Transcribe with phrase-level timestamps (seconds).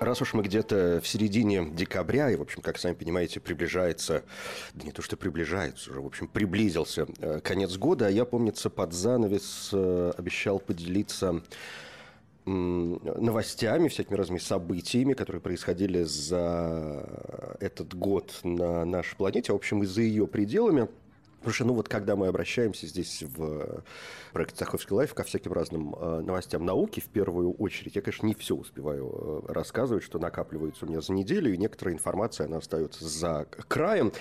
[0.00, 4.24] Раз уж мы где-то в середине декабря, и, в общем, как сами понимаете, приближается,
[4.72, 8.70] да не то, что приближается уже, в общем, приблизился э, конец года, а я, помнится,
[8.70, 11.42] под занавес э, обещал поделиться
[12.46, 17.06] новостями, всякими разными событиями, которые происходили за
[17.60, 20.88] этот год на нашей планете, в общем, и за ее пределами–
[21.40, 23.82] Потому что, ну вот, когда мы обращаемся здесь в
[24.32, 28.34] проект «Цаховский лайф» ко всяким разным э, новостям науки, в первую очередь, я, конечно, не
[28.34, 33.08] все успеваю э, рассказывать, что накапливается у меня за неделю, и некоторая информация, она остается
[33.08, 34.12] за краем.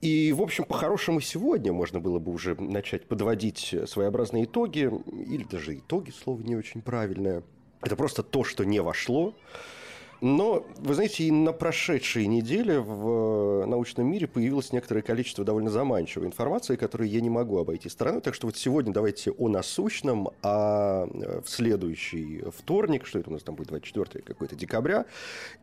[0.00, 5.76] И, в общем, по-хорошему сегодня можно было бы уже начать подводить своеобразные итоги, или даже
[5.76, 7.44] итоги, слово не очень правильное.
[7.80, 9.36] Это просто то, что не вошло,
[10.20, 15.70] но, вы знаете, и на прошедшей неделе в э, научном мире появилось некоторое количество довольно
[15.70, 18.20] заманчивой информации, которую я не могу обойти стороной.
[18.20, 23.32] Так что вот сегодня давайте о насущном, а э, в следующий вторник, что это у
[23.32, 25.06] нас там будет 24 какой-то декабря,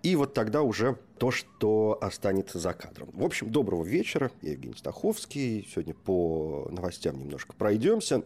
[0.03, 3.09] и вот тогда уже то, что останется за кадром.
[3.13, 4.31] В общем, доброго вечера.
[4.41, 5.67] Я Евгений Стаховский.
[5.71, 8.23] Сегодня по новостям немножко пройдемся.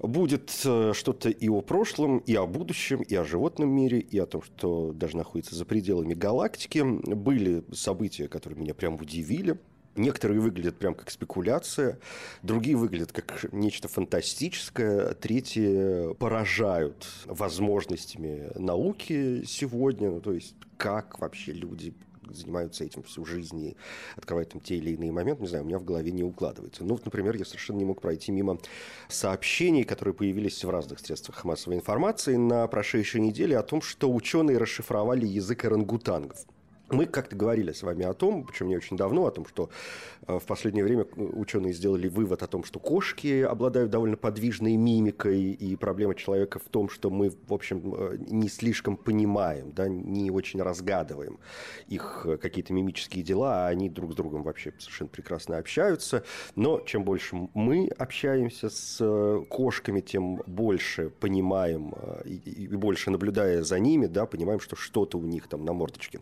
[0.00, 4.24] Будет э, что-то и о прошлом, и о будущем, и о животном мире, и о
[4.24, 6.82] том, что даже находится за пределами галактики.
[6.82, 9.58] Были события, которые меня прям удивили.
[9.96, 11.98] Некоторые выглядят прям как спекуляция,
[12.42, 21.52] другие выглядят как нечто фантастическое, третьи поражают возможностями науки сегодня, ну, то есть как вообще
[21.52, 21.92] люди
[22.34, 23.76] занимаются этим всю жизнь и
[24.16, 26.84] открывают там те или иные моменты, не знаю, у меня в голове не укладывается.
[26.84, 28.58] Ну, вот, например, я совершенно не мог пройти мимо
[29.08, 34.58] сообщений, которые появились в разных средствах массовой информации на прошедшей неделе о том, что ученые
[34.58, 36.44] расшифровали язык орангутангов.
[36.90, 39.70] Мы как-то говорили с вами о том, причем не очень давно, о том, что
[40.26, 45.52] э, в последнее время ученые сделали вывод о том, что кошки обладают довольно подвижной мимикой,
[45.52, 50.30] и проблема человека в том, что мы, в общем, э, не слишком понимаем, да, не
[50.30, 51.38] очень разгадываем
[51.86, 56.24] их э, какие-то мимические дела, а они друг с другом вообще совершенно прекрасно общаются.
[56.56, 63.78] Но чем больше мы общаемся с кошками, тем больше понимаем и, и больше наблюдая за
[63.78, 66.18] ними, да, понимаем, что что-то у них там на мордочке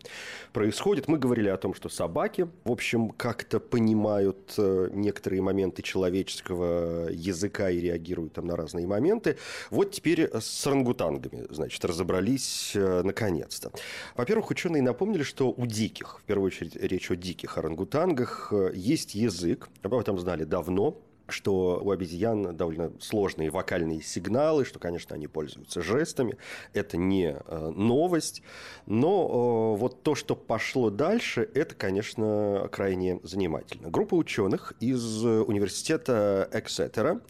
[0.59, 1.07] происходит.
[1.07, 7.69] Мы говорили о том, что собаки, в общем, как-то понимают э, некоторые моменты человеческого языка
[7.69, 9.37] и реагируют там на разные моменты.
[9.69, 13.71] Вот теперь с орангутангами, значит, разобрались э, наконец-то.
[14.17, 19.15] Во-первых, ученые напомнили, что у диких, в первую очередь речь о диких орангутангах, э, есть
[19.15, 20.97] язык, об этом знали давно,
[21.31, 26.37] что у обезьян довольно сложные вокальные сигналы, что, конечно, они пользуются жестами.
[26.73, 28.41] Это не э, новость.
[28.85, 33.89] Но э, вот то, что пошло дальше, это, конечно, крайне занимательно.
[33.89, 37.21] Группа ученых из университета Эксетера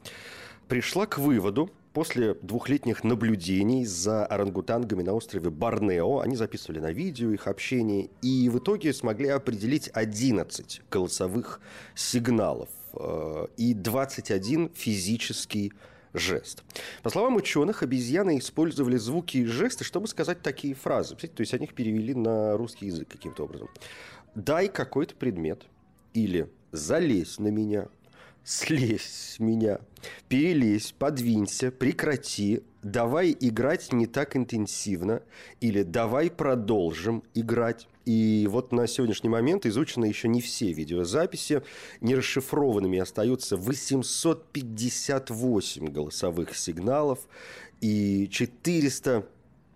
[0.68, 7.31] пришла к выводу, После двухлетних наблюдений за орангутангами на острове Борнео, они записывали на видео
[7.31, 11.60] их общение, и в итоге смогли определить 11 голосовых
[11.96, 12.78] сигналов э,
[13.57, 15.73] и 21 физический
[16.13, 16.63] жест.
[17.03, 21.16] По словам ученых, обезьяны использовали звуки и жесты, чтобы сказать такие фразы.
[21.16, 23.69] То есть они их перевели на русский язык каким-то образом.
[24.35, 25.66] «Дай какой-то предмет»
[26.13, 27.88] или «залезь на меня»,
[28.44, 29.79] слезь с меня,
[30.27, 35.21] перелезь, подвинься, прекрати, давай играть не так интенсивно
[35.61, 37.88] или давай продолжим играть.
[38.09, 41.62] И вот на сегодняшний момент изучены еще не все видеозаписи.
[42.02, 47.19] Нерасшифрованными остаются 858 голосовых сигналов
[47.81, 49.28] и 400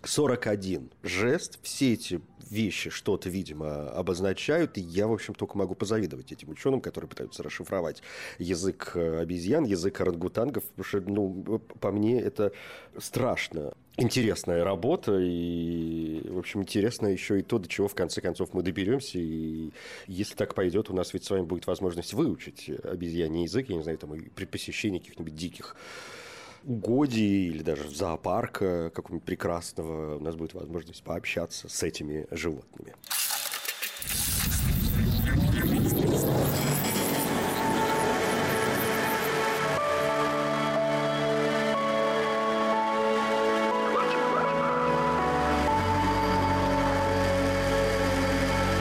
[0.03, 1.59] 41 жест.
[1.61, 2.21] Все эти
[2.53, 4.77] вещи что-то, видимо, обозначают.
[4.77, 8.01] И я, в общем, только могу позавидовать этим ученым, которые пытаются расшифровать
[8.39, 10.63] язык э, обезьян, язык орангутангов.
[10.63, 12.53] Потому что, ну, по мне, это
[12.97, 18.53] страшно интересная работа, и, в общем, интересно еще и то, до чего в конце концов
[18.53, 19.71] мы доберемся, и
[20.07, 23.83] если так пойдет, у нас ведь с вами будет возможность выучить обезьяний язык, я не
[23.83, 25.75] знаю, там, при посещении каких-нибудь диких
[26.65, 32.95] угодий или даже в зоопарка какого-нибудь прекрасного у нас будет возможность пообщаться с этими животными.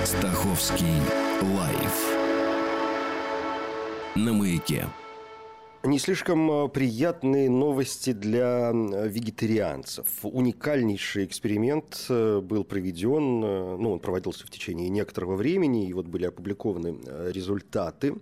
[0.04, 1.00] Стаховский
[1.42, 2.22] лайф
[4.14, 4.86] на маяке.
[5.84, 10.06] Не слишком э, приятные новости для вегетарианцев.
[10.22, 16.06] Уникальнейший эксперимент э, был проведен, э, ну, он проводился в течение некоторого времени, и вот
[16.06, 16.98] были опубликованы
[17.32, 18.14] результаты.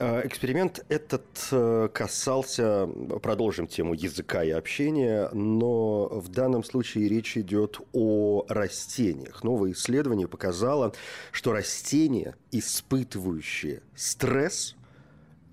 [0.00, 2.88] Эксперимент этот касался,
[3.22, 9.44] продолжим тему языка и общения, но в данном случае речь идет о растениях.
[9.44, 10.92] Новое исследование показало,
[11.30, 14.74] что растения, испытывающие стресс,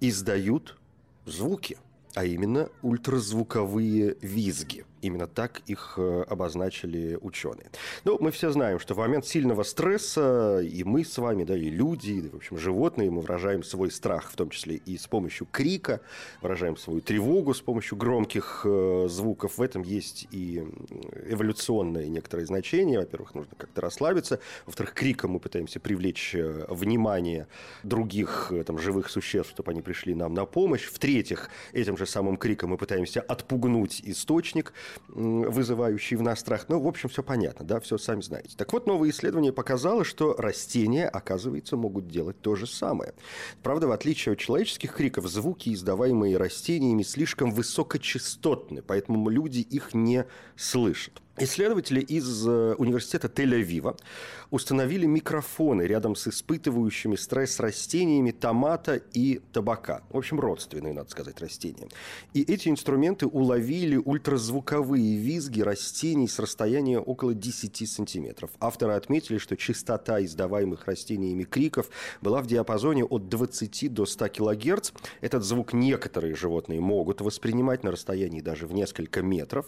[0.01, 0.78] издают
[1.25, 1.77] звуки,
[2.15, 4.85] а именно ультразвуковые визги.
[5.01, 7.67] Именно так их э, обозначили ученые.
[8.03, 11.69] Ну, мы все знаем, что в момент сильного стресса и мы с вами, да, и
[11.69, 15.47] люди, и, в общем, животные, мы выражаем свой страх, в том числе и с помощью
[15.49, 16.01] крика,
[16.41, 19.57] выражаем свою тревогу с помощью громких э, звуков.
[19.57, 20.65] В этом есть и
[21.27, 22.99] эволюционное некоторое значение.
[22.99, 24.39] Во-первых, нужно как-то расслабиться.
[24.65, 27.47] Во-вторых, криком мы пытаемся привлечь э, внимание
[27.83, 30.85] других э, там, живых существ, чтобы они пришли нам на помощь.
[30.85, 34.73] В-третьих, этим же самым криком мы пытаемся отпугнуть источник–
[35.07, 36.65] вызывающий в нас страх.
[36.69, 38.55] Ну, в общем, все понятно, да, все сами знаете.
[38.57, 43.13] Так вот, новое исследование показало, что растения, оказывается, могут делать то же самое.
[43.63, 50.25] Правда, в отличие от человеческих криков, звуки, издаваемые растениями, слишком высокочастотны, поэтому люди их не
[50.55, 51.21] слышат.
[51.41, 53.97] Исследователи из э, университета Тель-Авива
[54.51, 60.01] установили микрофоны рядом с испытывающими стресс растениями томата и табака.
[60.09, 61.87] В общем, родственные, надо сказать, растения.
[62.33, 68.51] И эти инструменты уловили ультразвуковые визги растений с расстояния около 10 сантиметров.
[68.59, 71.89] Авторы отметили, что частота издаваемых растениями криков
[72.21, 74.91] была в диапазоне от 20 до 100 килогерц.
[75.21, 79.67] Этот звук некоторые животные могут воспринимать на расстоянии даже в несколько метров.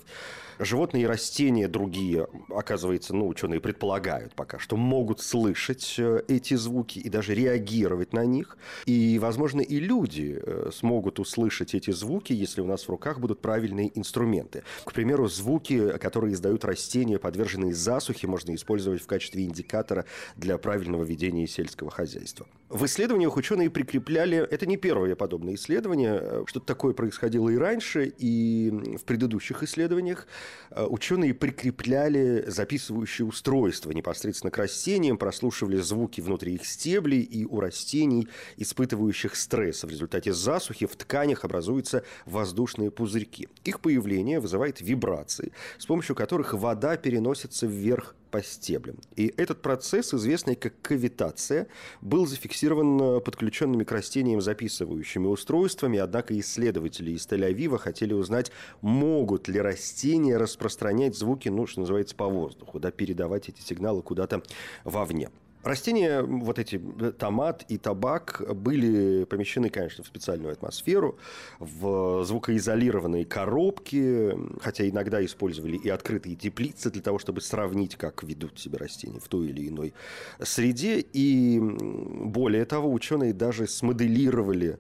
[0.60, 7.00] Животные и растения другие, оказывается, ну, ученые предполагают пока, что могут слышать э, эти звуки
[7.00, 8.58] и даже реагировать на них.
[8.86, 13.42] И, возможно, и люди э, смогут услышать эти звуки, если у нас в руках будут
[13.42, 14.64] правильные инструменты.
[14.86, 20.06] К примеру, звуки, которые издают растения, подверженные засухе, можно использовать в качестве индикатора
[20.36, 22.48] для правильного ведения сельского хозяйства.
[22.70, 28.14] В исследованиях ученые прикрепляли, это не первое подобное исследование, э, что-то такое происходило и раньше,
[28.18, 30.28] и в предыдущих исследованиях.
[30.72, 38.28] Ученые прикрепляли записывающие устройства непосредственно к растениям, прослушивали звуки внутри их стеблей, и у растений,
[38.58, 43.50] испытывающих стресс в результате засухи, в тканях образуются воздушные пузырьки.
[43.64, 48.98] Их появление вызывает вибрации, с помощью которых вода переносится вверх по стеблям.
[49.16, 51.68] И этот процесс, известный как кавитация,
[52.02, 58.52] был зафиксирован э, подключенными к растениям записывающими устройствами, однако исследователи из Тель-Авива хотели узнать,
[58.82, 64.42] могут ли растения распространять звуки, ну, что называется, по воздуху, да, передавать эти сигналы куда-то
[64.84, 65.30] вовне.
[65.64, 71.20] Растения, вот эти э, томат и табак, были помещены, конечно, в специальную атмосферу,
[71.60, 78.60] в звукоизолированные коробки, хотя иногда использовали и открытые теплицы для того, чтобы сравнить, как ведут
[78.60, 79.94] себя растения в той или иной
[80.42, 81.06] среде.
[81.14, 84.80] И более того, ученые даже смоделировали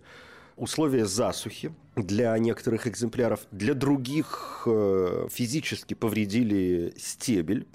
[0.57, 7.67] условия засухи для некоторых экземпляров, для других э, физически повредили стебель.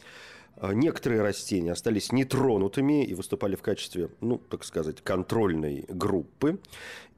[0.58, 6.58] А некоторые растения остались нетронутыми и выступали в качестве, ну, так сказать, контрольной группы.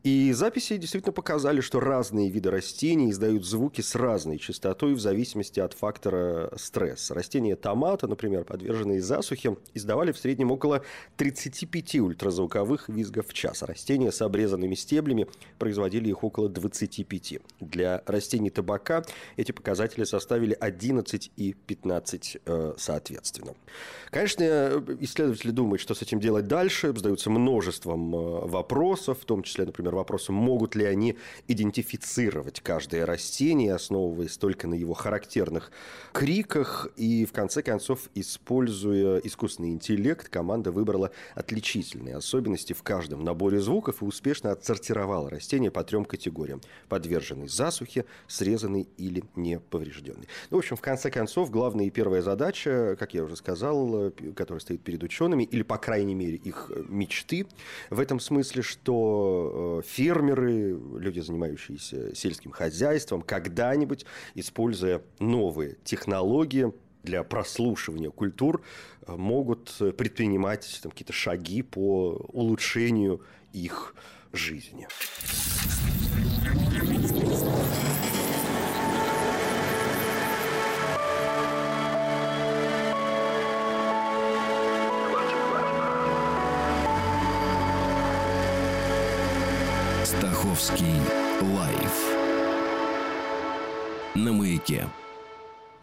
[0.08, 5.60] И записи действительно показали, что разные виды растений издают звуки с разной частотой в зависимости
[5.60, 7.12] от фактора стресса.
[7.12, 10.82] Растения томата, например, подверженные засухе, издавали в среднем около
[11.18, 13.62] 35 ультразвуковых визгов в час.
[13.62, 15.26] Растения с обрезанными стеблями
[15.58, 17.40] производили их около 25.
[17.60, 19.04] Для растений табака
[19.36, 23.52] эти показатели составили 11 и 15 э, соответственно.
[24.10, 24.42] Конечно,
[25.00, 29.88] исследователи думают, что с этим делать дальше, задаются множеством э, вопросов, в том числе, например,
[29.88, 35.70] например, вопросу, могут ли они идентифицировать каждое растение, основываясь только на его характерных
[36.12, 36.88] криках.
[36.96, 44.02] И, в конце концов, используя искусственный интеллект, команда выбрала отличительные особенности в каждом наборе звуков
[44.02, 46.60] и успешно отсортировала растения по трем категориям.
[46.88, 50.28] Подверженный засухе, срезанный или не поврежденный.
[50.50, 54.60] Ну, в общем, в конце концов, главная и первая задача, как я уже сказал, которая
[54.60, 57.46] стоит перед учеными, или, по крайней мере, их мечты,
[57.90, 64.04] в этом смысле, что э, фермеры, люди, занимающиеся сельским хозяйством, когда-нибудь,
[64.35, 66.73] используя новые технологии,
[67.04, 68.62] для прослушивания культур
[69.06, 73.94] э, могут предпринимать какие-то шаги по улучшению их
[74.32, 74.87] жизни.
[90.58, 90.86] Стаховский
[91.54, 92.16] лайф
[94.16, 94.88] на маяке.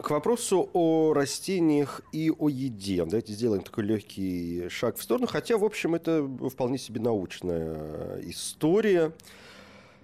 [0.02, 3.06] К вопросу о растениях и о еде.
[3.06, 5.28] Давайте сделаем такой легкий шаг в сторону.
[5.28, 9.14] Хотя, в общем, это вполне себе научная история,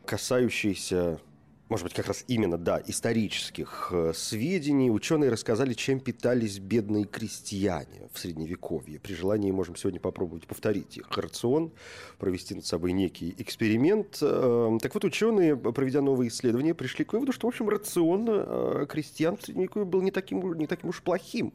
[0.06, 1.20] касающаяся
[1.72, 4.92] может быть, как раз именно, да, исторических э, сведений.
[4.92, 9.00] Ученые рассказали, чем питались бедные крестьяне в Средневековье.
[9.00, 11.72] При желании можем сегодня попробовать повторить их рацион,
[12.20, 14.18] провести над собой некий эксперимент.
[14.22, 18.86] Э, так вот, ученые, проведя новые исследования, пришли к выводу, что, в общем, рацион э,
[18.90, 21.54] крестьян в Средневековье был не таким, не таким уж плохим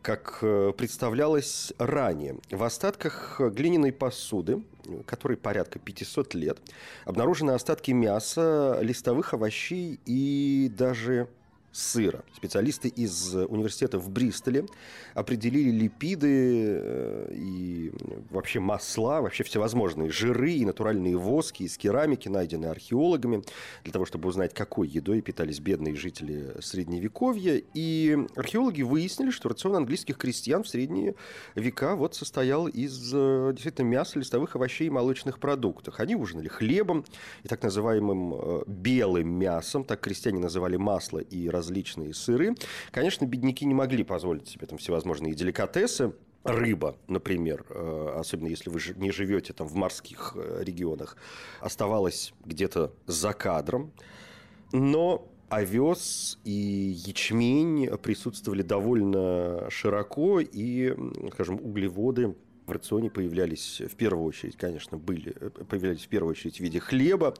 [0.00, 0.38] как
[0.76, 2.38] представлялось ранее.
[2.52, 4.62] В остатках глиняной посуды
[5.06, 6.58] которой порядка 500 лет,
[7.04, 11.28] обнаружены остатки мяса, листовых овощей и даже
[11.72, 12.24] сыра.
[12.34, 14.66] Специалисты из университета в Бристоле
[15.14, 17.92] определили липиды э, и
[18.30, 23.42] вообще масла, вообще всевозможные жиры и натуральные воски из керамики, найденные археологами,
[23.84, 27.62] для того, чтобы узнать, какой едой питались бедные жители Средневековья.
[27.74, 31.14] И археологи выяснили, что рацион английских крестьян в средние
[31.54, 36.00] века вот состоял из э, действительно мяса, листовых овощей и молочных продуктов.
[36.00, 37.04] Они ужинали хлебом
[37.42, 42.54] и так называемым э, белым мясом, так крестьяне называли масло и различные сыры.
[42.92, 46.12] Конечно, бедняки не могли позволить себе там всевозможные деликатесы,
[46.44, 51.16] рыба, например, э, особенно если вы не живете там в морских э, регионах,
[51.60, 53.92] оставалась где-то за кадром.
[54.72, 56.52] Но овес и
[57.06, 60.94] ячмень присутствовали довольно широко, и,
[61.32, 62.34] скажем, углеводы
[62.68, 66.80] в рационе появлялись в первую очередь, конечно, были, э, появлялись в первую очередь в виде
[66.80, 67.34] хлеба.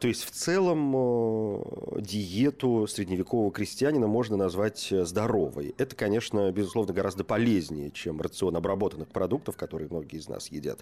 [0.00, 5.74] То есть в целом э, диету средневекового крестьянина можно назвать э, здоровой.
[5.78, 10.80] Это, конечно, безусловно, гораздо полезнее, чем рацион обработанных продуктов, которые многие из нас едят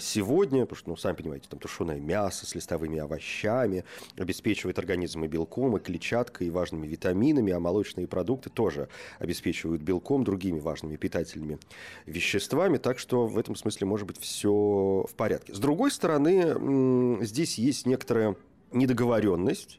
[0.00, 3.84] сегодня, потому что, ну, сами понимаете, там тушеное мясо с листовыми овощами
[4.16, 10.24] обеспечивает организм и белком, и клетчаткой, и важными витаминами, а молочные продукты тоже обеспечивают белком,
[10.24, 11.58] другими важными питательными
[12.06, 12.78] веществами.
[12.78, 15.52] Так что в этом смысле может быть все в порядке.
[15.52, 18.34] С другой стороны, здесь есть некоторая
[18.72, 19.78] недоговоренность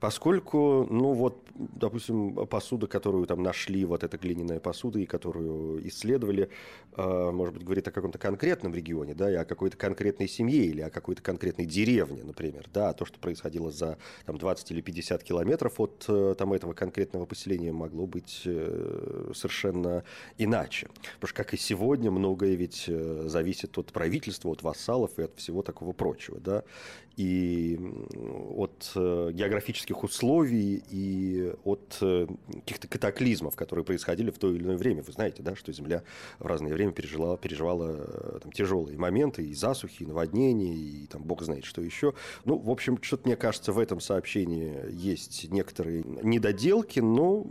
[0.00, 6.48] Поскольку, ну вот, допустим, посуда, которую там нашли, вот эта глиняная посуда, и которую исследовали,
[6.96, 10.80] э, может быть, говорит о каком-то конкретном регионе, да, и о какой-то конкретной семье или
[10.80, 15.78] о какой-то конкретной деревне, например, да, то, что происходило за там 20 или 50 километров
[15.78, 20.02] от э, там этого конкретного поселения, могло быть э, совершенно
[20.38, 20.88] иначе.
[21.16, 25.62] Потому что, как и сегодня, многое ведь зависит от правительства, от вассалов и от всего
[25.62, 26.64] такого прочего, да,
[27.20, 27.78] и
[28.56, 34.78] от э, географических условий и от э, каких-то катаклизмов, которые происходили в то или иное
[34.78, 35.02] время.
[35.02, 36.02] Вы знаете, да, что Земля
[36.38, 41.22] в разное время пережила, переживала э, там, тяжелые моменты, и засухи, и наводнения, и там
[41.22, 42.14] бог знает что еще.
[42.46, 47.44] Ну, в общем, что-то, мне кажется, в этом сообщении есть некоторые недоделки, но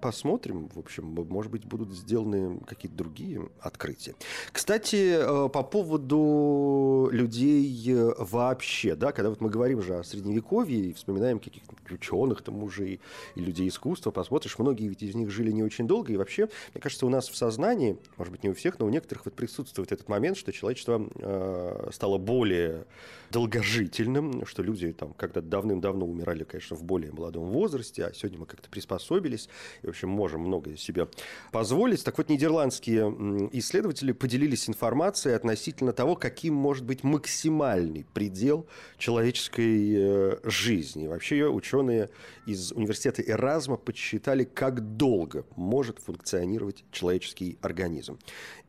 [0.00, 0.70] посмотрим.
[0.74, 4.14] В общем, может быть, будут сделаны какие-то другие открытия.
[4.52, 5.18] Кстати,
[5.50, 11.74] по поводу людей вообще, да, когда вот мы говорим же о средневековье и вспоминаем каких-то
[11.92, 13.00] ученых там уже и,
[13.34, 16.80] и людей искусства, посмотришь, многие ведь из них жили не очень долго, и вообще, мне
[16.80, 19.90] кажется, у нас в сознании, может быть, не у всех, но у некоторых вот присутствует
[19.90, 22.84] этот момент, что человечество э, стало более
[23.32, 28.46] долгожительным, что люди там когда давным-давно умирали, конечно, в более молодом возрасте, а сегодня мы
[28.46, 29.48] как-то приспособились
[29.82, 31.08] и, в общем, можем многое себе
[31.50, 32.04] позволить.
[32.04, 38.66] Так вот, нидерландские исследователи поделились информацией относительно того, каким может быть максимальный предел
[38.98, 41.06] человеческой э, жизни.
[41.06, 42.10] Вообще ученые
[42.46, 48.18] из университета Эразма подсчитали, как долго может функционировать человеческий организм.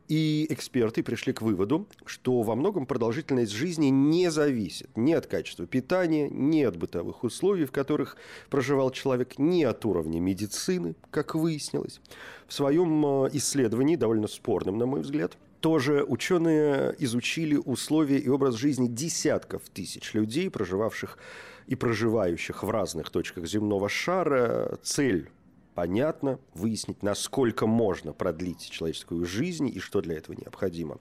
[0.08, 5.66] И эксперты пришли к выводу, что во многом продолжительность жизни не зависит ни от качества
[5.66, 8.18] питания, ни от бытовых условий, в которых
[8.50, 12.00] проживал человек, ни от уровня медицины, как выяснилось.
[12.46, 18.56] В своем э, исследовании, довольно спорном, на мой взгляд, тоже ученые изучили условия и образ
[18.56, 21.16] жизни десятков тысяч людей, проживавших
[21.66, 24.78] и проживающих в разных точках земного шара.
[24.82, 25.30] Цель
[25.74, 30.98] понятно, выяснить, насколько можно продлить человеческую жизнь и что для этого необходимо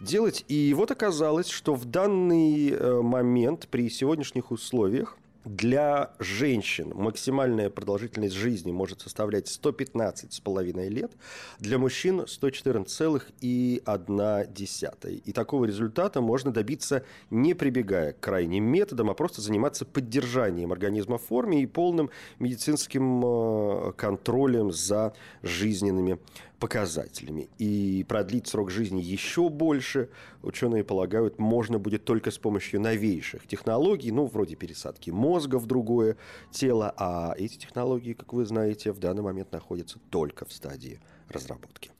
[0.00, 0.44] делать.
[0.46, 8.34] И вот оказалось, что в данный э, момент при сегодняшних условиях для женщин максимальная продолжительность
[8.34, 11.12] жизни может составлять 115,5 лет,
[11.60, 15.22] для мужчин 114,1.
[15.24, 21.18] И такого результата можно добиться не прибегая к крайним методам, а просто заниматься поддержанием организма
[21.18, 22.10] в форме и полным
[22.40, 25.12] медицинским э, контролем за
[25.42, 26.18] жизненными
[26.58, 27.48] показателями.
[27.58, 30.08] И продлить срок жизни еще больше,
[30.42, 36.16] ученые полагают, можно будет только с помощью новейших технологий, ну, вроде пересадки мозга в другое
[36.50, 41.90] тело, а эти технологии, как вы знаете, в данный момент находятся только в стадии разработки.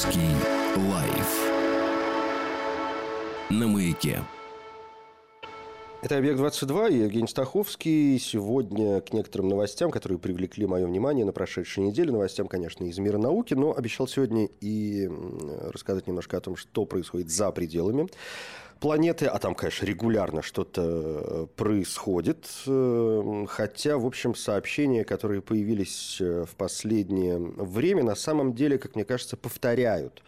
[0.00, 0.30] Стаховский
[0.90, 1.50] лайф
[3.50, 4.24] на маяке.
[6.00, 8.18] Это «Объект-22» и Евгений Стаховский.
[8.18, 12.12] Сегодня к некоторым новостям, которые привлекли мое внимание на прошедшей неделе.
[12.12, 15.06] Новостям, конечно, из мира науки, но обещал сегодня и
[15.64, 18.08] рассказать немножко о том, что происходит за пределами
[18.80, 22.48] планеты, а там, конечно, регулярно что-то э, происходит.
[22.66, 28.94] Э, хотя, в общем, сообщения, которые появились э, в последнее время, на самом деле, как
[28.94, 30.22] мне кажется, повторяют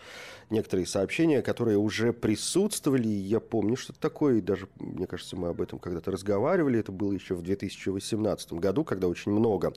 [0.52, 3.08] некоторые сообщения, которые уже присутствовали.
[3.08, 6.78] Я помню, что такое, и даже, мне кажется, мы об этом когда-то разговаривали.
[6.78, 9.72] Это было еще в 2018 году, когда очень много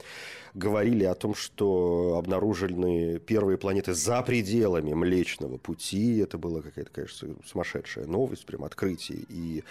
[0.53, 6.19] говорили о том, что обнаружены первые планеты за пределами Млечного Пути.
[6.19, 9.63] Это была какая-то, конечно, сумасшедшая новость, прям открытие и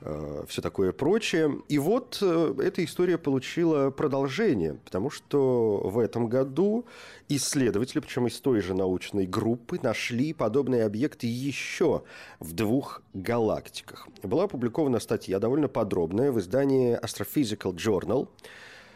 [0.00, 1.58] э, все такое прочее.
[1.68, 6.84] И вот э, эта история получила продолжение, потому что в этом году
[7.28, 12.04] исследователи, причем из той же научной группы, нашли по подобные объекты еще
[12.40, 14.08] в двух галактиках.
[14.22, 18.28] Была опубликована статья довольно подробная в издании Astrophysical Journal–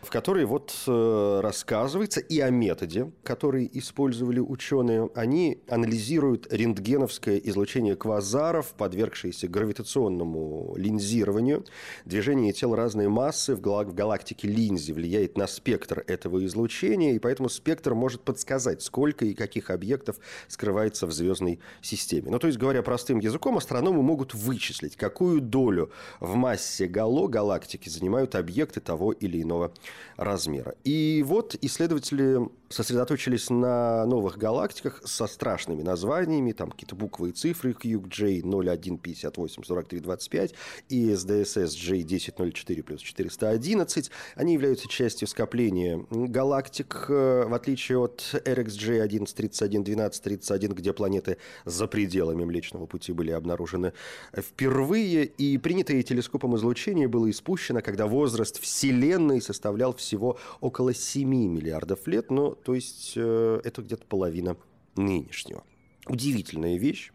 [0.02, 5.08] в которой вот э, рассказывается и о методе, который использовали ученые.
[5.14, 11.64] Они анализируют рентгеновское излучение квазаров, подвергшиеся гравитационному линзированию.
[12.04, 17.20] Движение тел разной массы в, гал- в галактике Линзи влияет на спектр этого излучения, и
[17.20, 20.16] поэтому спектр может подсказать, сколько и каких объектов
[20.48, 22.32] скрывается в звездной системе.
[22.32, 27.88] Ну, то есть, говоря простым языком, астрономы могут вычислить, какую долю в массе гало галактики
[27.88, 29.72] занимают объекты того или иного
[30.16, 30.74] размера.
[30.84, 37.72] И вот исследователи сосредоточились на новых галактиках со страшными названиями, там какие-то буквы и цифры,
[37.72, 40.54] QJ 0158 43 25
[40.88, 44.10] и SDSS J1004 плюс 411.
[44.36, 51.86] Они являются частью скопления галактик, э, в отличие от RxJ 1131 1231, где планеты за
[51.86, 53.92] пределами Млечного Пути были обнаружены
[54.36, 62.06] впервые, и принятое телескопом излучение было испущено, когда возраст Вселенной составлял всего около 7 миллиардов
[62.06, 64.56] лет, но то есть э, это где-то половина
[64.94, 65.64] нынешнего.
[66.06, 67.10] Удивительная вещь.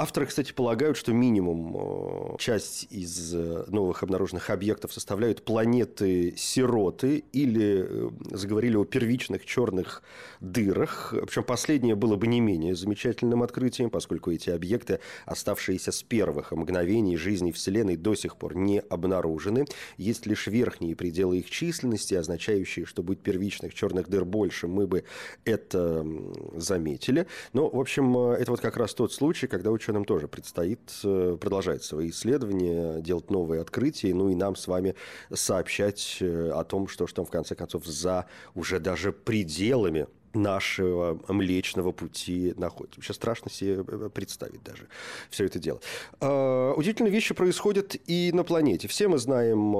[0.00, 7.84] Авторы, кстати, полагают, что минимум э, часть из э, новых обнаруженных объектов составляют планеты-сироты или
[7.86, 10.02] э, заговорили о первичных черных
[10.40, 11.14] дырах.
[11.26, 17.18] Причем последнее было бы не менее замечательным открытием, поскольку эти объекты, оставшиеся с первых мгновений
[17.18, 19.66] жизни Вселенной, до сих пор не обнаружены.
[19.98, 25.04] Есть лишь верхние пределы их численности, означающие, что будет первичных черных дыр больше, мы бы
[25.44, 26.06] это
[26.54, 27.26] заметили.
[27.52, 31.36] Но, в общем, это вот как раз тот случай, когда ученые ученым тоже предстоит э,
[31.40, 34.94] продолжать свои исследования, делать новые открытия, ну и нам с вами
[35.32, 41.90] сообщать э, о том, что, что в конце концов за уже даже пределами нашего Млечного
[41.90, 43.00] Пути находится.
[43.00, 44.86] Сейчас страшно себе э, представить даже
[45.28, 45.80] все это дело.
[46.20, 48.86] А, удивительные вещи происходят и на планете.
[48.86, 49.72] Все мы знаем,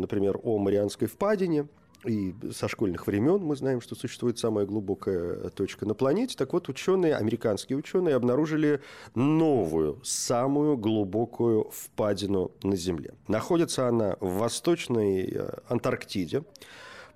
[0.00, 1.66] например, о Марианской впадине–
[2.04, 6.36] и со школьных времен мы знаем, что существует самая глубокая точка на планете.
[6.36, 8.80] Так вот, ученые, американские ученые обнаружили
[9.14, 13.14] новую, самую глубокую впадину на Земле.
[13.28, 16.44] Находится она в Восточной э, Антарктиде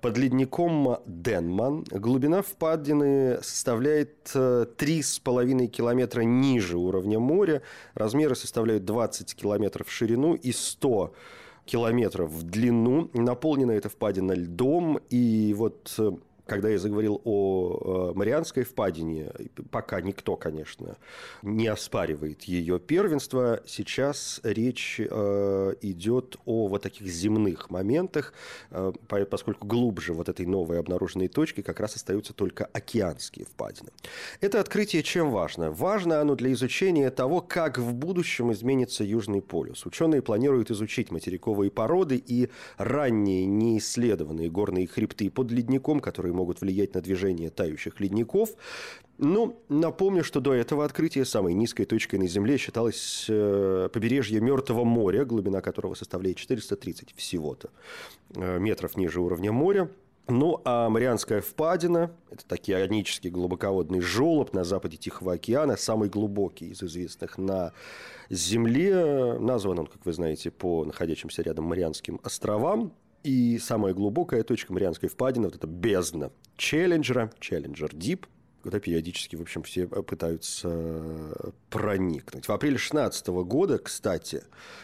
[0.01, 1.83] под ледником Денман.
[1.91, 7.61] Глубина впадины составляет 3,5 э, километра ниже уровня моря.
[7.93, 11.38] Размеры составляют 20 километров в ширину и 100 километров
[12.25, 13.09] в длину.
[13.13, 14.99] Наполнена эта впадина льдом.
[15.09, 16.11] И вот э,
[16.49, 19.31] когда я заговорил о э, Марианской впадине,
[19.71, 20.97] пока никто, конечно,
[21.43, 28.33] не оспаривает ее первенство, сейчас речь э, идет о вот таких земных моментах,
[28.71, 28.91] э,
[29.29, 33.91] поскольку глубже вот этой новой обнаруженной точки как раз остаются только океанские впадины.
[34.41, 35.71] Это открытие чем важно?
[35.71, 39.85] Важно оно для изучения того, как в будущем изменится Южный полюс.
[39.85, 46.95] Ученые планируют изучить материковые породы и ранние неисследованные горные хребты под ледником, которые могут влиять
[46.95, 48.49] на движение тающих ледников.
[49.17, 54.85] Ну, напомню, что до этого открытия самой низкой точкой на Земле считалось э, побережье Мертвого
[54.85, 57.69] моря, глубина которого составляет 430 всего-то
[58.35, 59.89] э, метров ниже уровня моря.
[60.29, 66.83] Ну, а Марианская впадина– это океанический глубоководный желоб на западе Тихого океана, самый глубокий из
[66.83, 67.73] известных на
[68.29, 69.39] Земле.
[69.39, 72.93] Назван он, как вы знаете, по находящимся рядом Марианским островам.
[73.23, 78.27] И самая глубокая точка Марианской впадины– вот это бездна Челленджера, Челленджер Дип–
[78.63, 80.69] куда периодически, в общем, все пытаются
[81.69, 82.47] проникнуть.
[82.47, 84.43] В апреле 2016 года, кстати,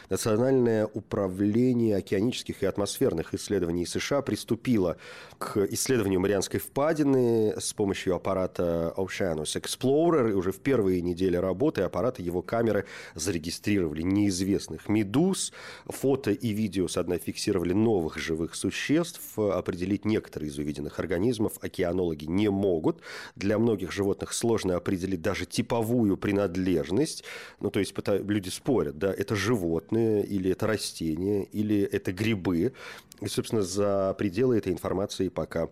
[0.09, 4.97] Национальное управление океанических и атмосферных исследований США приступило
[5.39, 11.81] к исследованию Марианской впадины с помощью аппарата Oceanus Explorer, и уже в первые недели работы
[11.81, 12.85] аппараты его камеры
[13.15, 15.53] зарегистрировали неизвестных медуз,
[15.85, 22.25] фото и видео с одной фиксировали новых живых существ, определить некоторые из увиденных организмов океанологи
[22.25, 23.01] не могут.
[23.35, 27.23] Для многих животных сложно определить даже типовую принадлежность.
[27.59, 32.73] Ну, то есть люди спорят, да, это животные, или это растения, или это грибы.
[33.21, 35.69] И, собственно, за пределы этой информации пока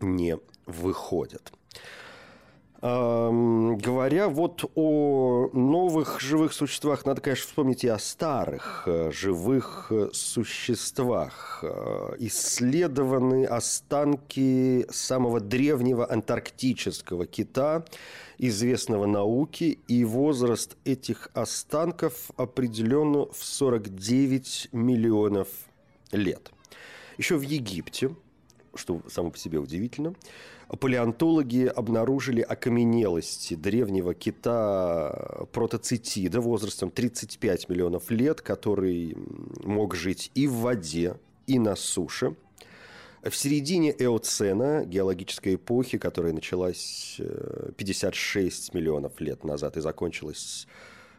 [0.00, 1.52] не выходят.
[2.80, 10.10] Говоря вот о новых живых существах, надо, конечно, вспомнить и о старых э, живых э,
[10.12, 11.58] существах.
[11.64, 17.84] Э, исследованы останки самого древнего антарктического кита,
[18.38, 25.48] известного науке, и возраст этих останков определен в 49 миллионов
[26.12, 26.52] лет.
[27.16, 28.14] Еще в Египте,
[28.78, 30.14] что само по себе удивительно,
[30.80, 39.16] палеонтологи обнаружили окаменелости древнего кита протоцитида возрастом 35 миллионов лет, который
[39.64, 42.36] мог жить и в воде, и на суше.
[43.22, 47.20] В середине Эоцена, геологической эпохи, которая началась
[47.76, 50.68] 56 э, миллионов лет назад и закончилась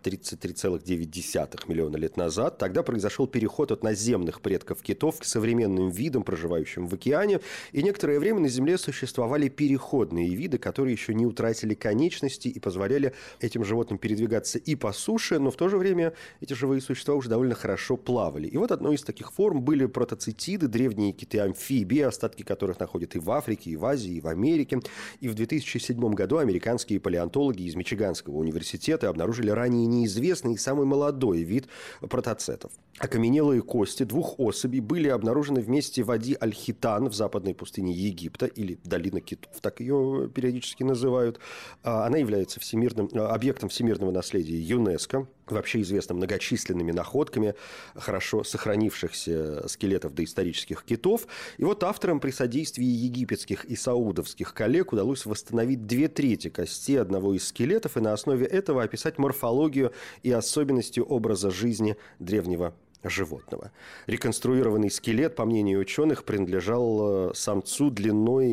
[0.04, 2.58] 33,9 миллиона лет назад.
[2.58, 7.42] Тогда произошел переход от наземных предков китов к современным видам, проживающим в океане.
[7.72, 13.14] И некоторое время на Земле существовали переходные виды, которые еще не утратили конечности и позволяли
[13.40, 17.30] этим животным передвигаться и по суше, но в то же время эти живые существа уже
[17.30, 18.48] довольно хорошо плавали.
[18.48, 23.30] И вот одной из таких форм были протоцитиды, древние киты-амфибии, остатки которых находят и в
[23.32, 24.80] Африке, и в Азии, и в Америке.
[25.20, 31.44] И в 2007 году американские палеонтологи из Мичиганского университета обнаружили ранее неизвестный и самый молодой
[31.44, 31.68] вид
[32.02, 32.72] протоцетов.
[33.00, 38.78] Окаменелые кости двух особей были обнаружены в месте Вади Аль-Хитан в западной пустыне Египта, или
[38.84, 41.40] Долина Китов, так ее периодически называют.
[41.84, 47.56] А, она является всемирным, а, объектом всемирного наследия ЮНЕСКо вообще известна многочисленными находками
[47.96, 51.28] хорошо сохранившихся скелетов доисторических китов.
[51.58, 57.34] И вот авторам при содействии египетских и саудовских коллег удалось восстановить две трети кости одного
[57.34, 63.72] из скелетов и на основе этого описать морфологию и особенности образа жизни древнего животного.
[64.08, 68.52] Реконструированный скелет, по мнению ученых, принадлежал э, самцу длиной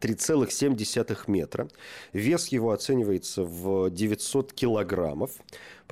[0.00, 1.68] 3,7 метра.
[2.12, 5.30] Вес его оценивается в 900 килограммов.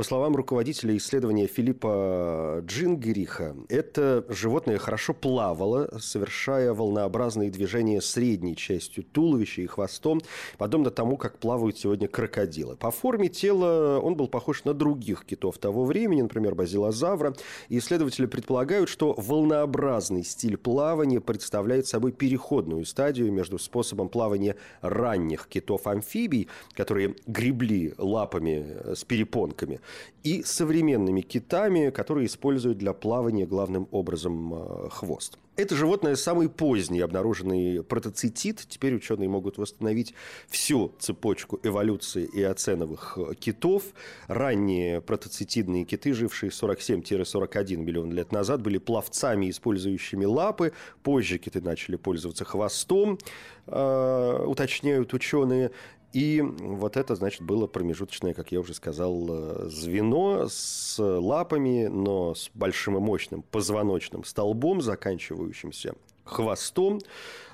[0.01, 9.05] По словам руководителя исследования Филиппа Джингериха, это животное хорошо плавало, совершая волнообразные движения средней частью
[9.05, 10.23] туловища и хвостом,
[10.57, 12.77] подобно тому, как плавают сегодня крокодилы.
[12.77, 17.35] По форме тела он был похож на других китов того времени, например, базилозавра.
[17.69, 25.47] И исследователи предполагают, что волнообразный стиль плавания представляет собой переходную стадию между способом плавания ранних
[25.47, 29.79] китов-амфибий, которые гребли лапами с перепонками,
[30.23, 35.39] и современными китами, которые используют для плавания главным образом э, хвост.
[35.57, 38.65] Это животное самый поздний обнаруженный протоцитит.
[38.67, 40.15] Теперь ученые могут восстановить
[40.49, 43.83] всю цепочку эволюции и оценовых китов.
[44.27, 50.73] Ранние протоцитидные киты, жившие 47-41 миллион лет назад, были пловцами, использующими лапы.
[51.03, 53.19] Позже киты начали пользоваться хвостом,
[53.67, 55.73] э, уточняют ученые.
[56.13, 62.35] И вот это, значит, было промежуточное, как я уже сказал, э, звено с лапами, но
[62.35, 65.95] с большим и мощным позвоночным столбом, заканчивающимся
[66.25, 67.01] хвостом.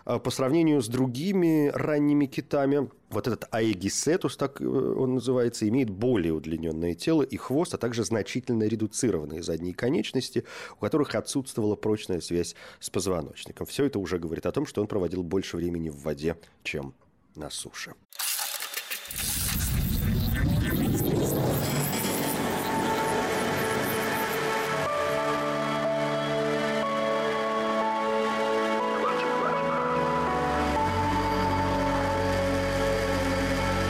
[0.07, 5.91] А по сравнению с другими ранними китами, вот этот аэгисетус, так э, он называется, имеет
[5.91, 10.45] более удлиненное тело и хвост, а также значительно редуцированные задние конечности,
[10.77, 13.67] у которых отсутствовала прочная связь с позвоночником.
[13.67, 16.95] Все это уже говорит о том, что он проводил больше времени в воде, чем
[17.35, 17.95] на суше.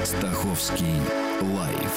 [0.05, 1.01] Стаховский
[1.41, 1.95] лайф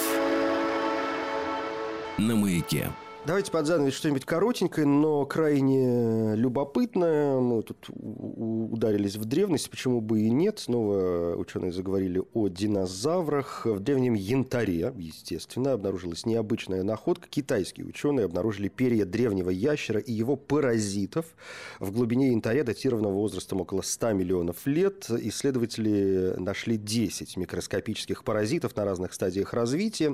[2.17, 2.89] на маяке.
[3.25, 7.37] Давайте под занавес что-нибудь коротенькое, но крайне любопытное.
[7.37, 10.59] Мы тут ударились в древность, почему бы и нет.
[10.59, 13.65] Снова ученые заговорили о динозаврах.
[13.65, 17.27] В древнем янтаре, естественно, обнаружилась необычная находка.
[17.27, 21.25] Китайские ученые обнаружили перья древнего ящера и его паразитов
[21.79, 25.07] в глубине янтаря, датированного возрастом около 100 миллионов лет.
[25.09, 30.13] Исследователи нашли 10 микроскопических паразитов на разных стадиях развития.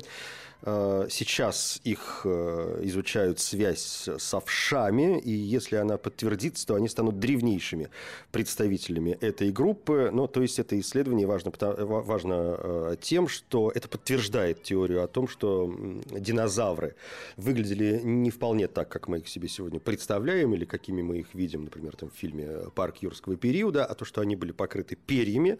[0.62, 7.20] Э, сейчас их э, изучают связь с овшами, и если она подтвердится, то они станут
[7.20, 7.90] древнейшими
[8.32, 10.10] представителями этой группы.
[10.12, 15.28] Ну, то есть это исследование важно, важно э, тем, что это подтверждает теорию о том,
[15.28, 15.74] что
[16.12, 16.96] динозавры
[17.38, 21.66] выглядели не вполне так, как мы их себе сегодня представляем, или какими мы их видим,
[21.66, 25.60] например, там, в фильме «Парк юрского периода», а то, что они были покрыты перьями,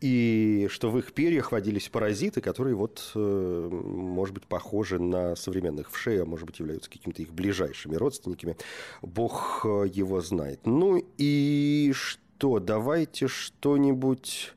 [0.00, 6.22] и что в их перьях водились паразиты, которые вот, может быть, похожи на современных вшей,
[6.22, 8.56] а может быть, являются какими-то их ближайшими родственниками.
[9.02, 10.60] Бог э, его знает.
[10.64, 12.60] Ну и что?
[12.60, 14.52] Давайте что-нибудь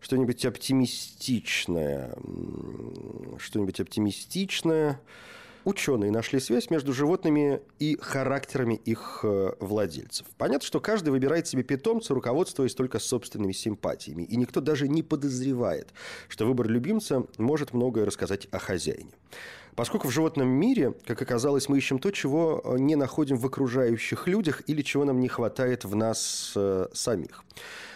[0.00, 2.14] что-нибудь оптимистичное.
[3.38, 5.00] Что-нибудь оптимистичное.
[5.64, 10.26] Ученые нашли связь между животными и характерами их э, владельцев.
[10.36, 14.24] Понятно, что каждый выбирает себе питомца, руководствуясь только собственными симпатиями.
[14.24, 15.94] И никто даже не подозревает,
[16.28, 19.12] что выбор любимца может многое рассказать о хозяине.
[19.74, 24.28] Поскольку в животном мире, как оказалось, мы ищем то, чего э, не находим в окружающих
[24.28, 27.42] людях или чего нам не хватает в нас э, самих.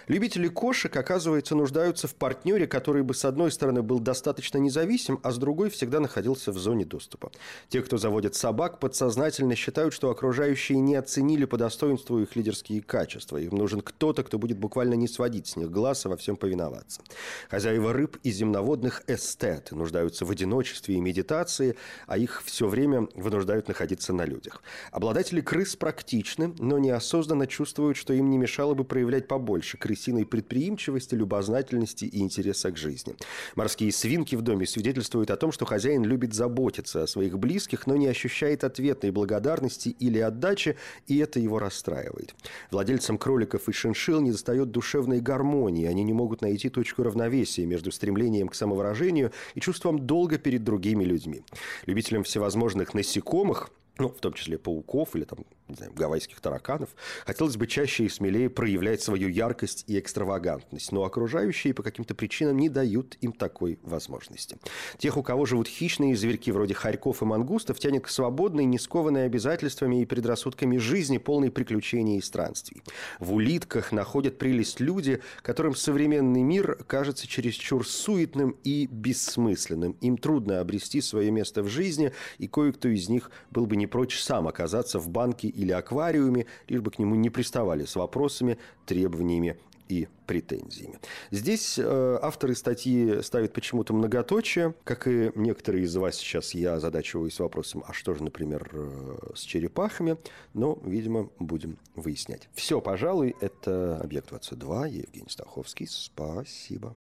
[0.09, 5.33] Любители кошек, оказывается, нуждаются в партнере, который бы, с одной стороны, был достаточно независим, а
[5.33, 7.31] с другой всегда находился в зоне доступа.
[7.69, 13.37] Те, кто заводит собак, подсознательно считают, что окружающие не оценили по достоинству их лидерские качества.
[13.37, 17.03] Им нужен кто-то, кто будет буквально не сводить с них глаз и во всем повиноваться.
[17.51, 23.69] Хозяева рыб и земноводных эстеты нуждаются в одиночестве и медитации, а их все время вынуждают
[23.69, 24.63] находиться на людях.
[24.91, 30.25] Обладатели крыс практичны, но неосознанно чувствуют, что им не мешало бы проявлять побольше крыс крысиной
[30.25, 33.17] предприимчивости, любознательности и интереса к жизни.
[33.57, 37.97] Морские свинки в доме свидетельствуют о том, что хозяин любит заботиться о своих близких, но
[37.97, 40.77] не ощущает ответной благодарности или отдачи,
[41.09, 42.35] и это его расстраивает.
[42.71, 47.91] Владельцам кроликов и шиншилл не достает душевной гармонии, они не могут найти точку равновесия между
[47.91, 51.43] стремлением к самовыражению и чувством долга перед другими людьми.
[51.87, 56.91] Любителям всевозможных насекомых ну, в том числе пауков или там, не знаю, гавайских тараканов,
[57.27, 62.57] хотелось бы чаще и смелее проявлять свою яркость и экстравагантность, но окружающие по каким-то причинам
[62.59, 64.57] не дают им такой возможности.
[64.99, 69.27] Тех, у кого живут хищные зверьки вроде хорьков и мангустов, тянет к свободной, не скованной
[69.27, 72.83] обязательствами и предрассудками жизни, полной приключений и странствий.
[73.19, 79.97] В улитках находят прелесть люди, которым современный мир кажется чересчур суетным и бессмысленным.
[80.01, 84.21] Им трудно обрести свое место в жизни, и кое-кто из них был бы не прочь
[84.21, 89.57] сам оказаться в банке или аквариуме, лишь бы к нему не приставали с вопросами, требованиями
[89.89, 91.01] и претензиями.
[91.31, 97.39] Здесь э, авторы статьи ставят почему-то многоточие, как и некоторые из вас сейчас я озадачиваюсь
[97.41, 100.19] вопросом, а что же, например, э, с черепахами,
[100.53, 102.49] но, видимо, будем выяснять.
[102.55, 106.95] Все, пожалуй, это «Объект-22», я Евгений Стаховский, спасибо.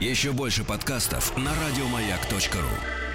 [0.00, 3.11] Еще больше подкастов на радиомаяк.ру